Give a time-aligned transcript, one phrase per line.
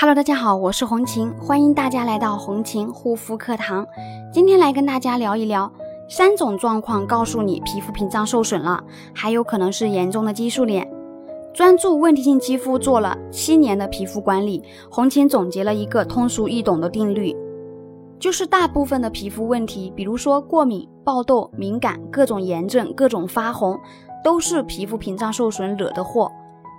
[0.00, 3.86] Hello，大家好，我是红琴，欢迎大家来到红琴护肤课堂。
[4.32, 5.70] 今天来跟大家聊一聊
[6.08, 8.82] 三种状况，告诉你皮肤屏障受损了，
[9.14, 10.90] 还有可能是严重的激素脸。
[11.52, 17.36] 专注问题性肌肤做了七年的皮肤管理，红琴总结了一个通俗易懂的定律，
[18.18, 23.78] 就是大部分的皮肤问题，比如说过敏、爆痘、敏感、各种炎症、各种发红，
[24.24, 26.32] 都是皮肤屏障受损惹的祸。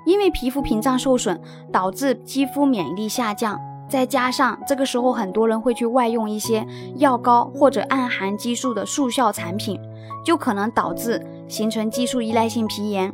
[0.05, 1.39] 因为皮肤屏障受损，
[1.71, 3.59] 导致肌肤免疫力下降，
[3.89, 9.79] 再加上这个时候很多人会去外用一些药膏或者暗含激素的速效产品，
[10.25, 13.13] 就可能导致形成激素依赖性皮炎。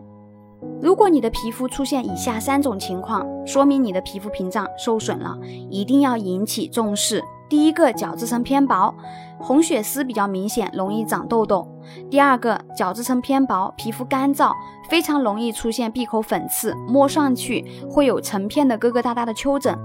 [0.82, 5.38] 如果你的皮肤出现以下三种情况，说明你的皮肤屏障受损了，
[5.70, 7.24] 一定要引起重视。
[7.50, 8.94] 第一个角质层偏薄，
[9.40, 11.68] 红血丝比较明显，容易长痘痘。
[12.10, 14.52] 第二个角质层偏薄，皮肤干燥，
[14.90, 19.78] 非常容易出现闭口粉刺，摸上去会有成片的疙疙瘩瘩的丘疹。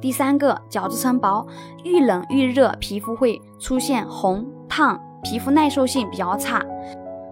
[0.00, 1.46] 第三个角质层薄，
[1.84, 6.64] 遇冷遇热，皮肤会出现红烫，皮肤耐受性比较差。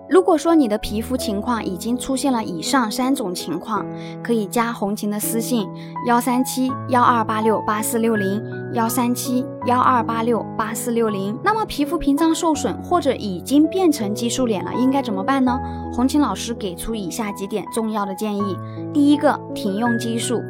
[0.08, 3.84] 如果说你的皮肤情况已经出现了以上三种情况，
[4.22, 5.68] 可以加红琴的私信
[6.06, 8.42] 幺三七幺二八六八四六零
[8.72, 11.38] 幺三七幺二八六八四六零。
[11.44, 15.58] 那么皮肤屏障受损或者已经变成激素脸了，应该怎么办呢？
[15.92, 18.56] 红琴老师给出以下几点重要的建议：
[18.94, 20.40] 第一个，停用激素。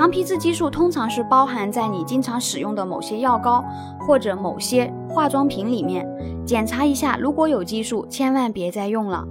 [0.00, 3.62] 糖皮质激素通常是包含在你经常使用的某些药膏
[3.98, 6.08] 或者某些化妆品里面。
[6.46, 9.22] 检查一下，如果有激素，千万别再用了，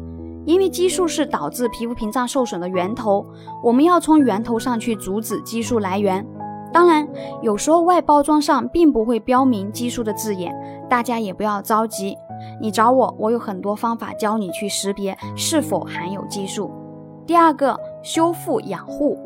[0.45, 3.25] 因为激素是导致皮肤屏障受损的源头，
[3.64, 6.23] 我们要从源头上去阻止激素来源。
[6.72, 7.08] 当然，
[7.42, 10.56] 有时候外包装上并不会标明激素的字眼，
[10.88, 12.16] 大家也不要着急。
[12.62, 16.70] 你找我，我有很多方法教你去识别是否含有激素。
[17.25, 19.17] 第二个，修复养护。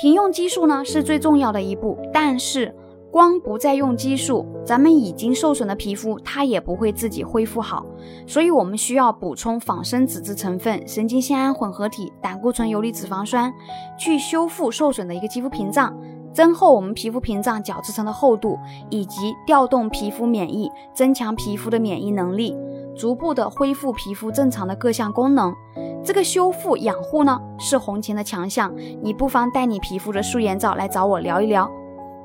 [0.00, 2.74] 停用激素呢是最重要的一步，但是
[3.10, 7.84] 光不再用激素，咱们已经受损的皮肤它也不会自己恢复好，
[8.26, 13.52] 所以我们需要补充仿生脂质成分、神经酰胺混合体、胆固醇游离脂肪酸，
[13.98, 15.94] 去修复受损的一个肌肤屏障，
[16.32, 22.56] 增厚我们皮肤屏障角质层的厚度，以及调动皮肤免疫，增强皮肤的免疫能力，
[22.96, 25.54] 逐步的恢复皮肤正常的各项功能。
[26.02, 31.70] 这个修复养护呢，是红琴的强项，你不妨带你皮肤的素颜照来找我聊一聊。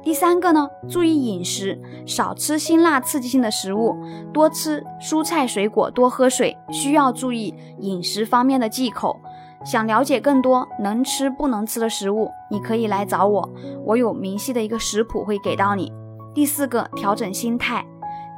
[0.02, 3.96] 第三个呢，注意饮食，少吃辛辣刺激性的食物，
[4.32, 9.20] 多吃蔬菜水果，多喝水，需要注意饮食方面的忌口。
[9.66, 13.50] 想了解更多能吃不能吃的食物，你可以来找我，
[13.84, 15.92] 我有明细的一个食谱会给到你。
[16.36, 17.84] 第四个，调整心态。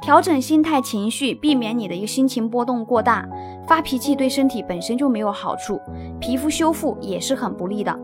[0.00, 3.28] 调整心态、情绪，避免你的一个心情波动过大，
[3.66, 5.80] 发脾气对身体本身就没有好处，
[6.20, 7.98] 皮肤修复也是很不利的。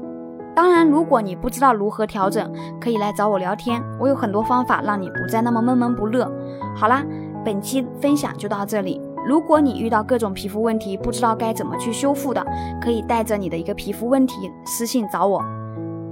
[0.55, 6.31] 当然，如果你不知道如何调整，可以来找我聊天，我有很多方法让你不再那么闷闷不乐。
[6.77, 7.05] 好啦，
[7.45, 9.01] 本期分享就到这里。
[9.27, 12.45] 如果你遇到各种皮肤问题，不知道该怎么去修复的，
[12.81, 14.35] 可以带着你的一个皮肤问题
[14.67, 15.43] 私信找我。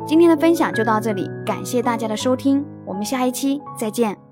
[0.06, 4.31] 今天的分享就到这里，感谢大家的收听，我们下一期再见。